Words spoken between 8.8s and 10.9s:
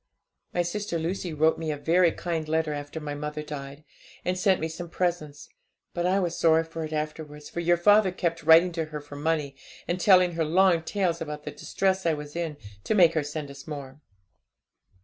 her for money, and telling her long